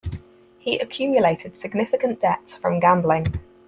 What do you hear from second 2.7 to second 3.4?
gambling.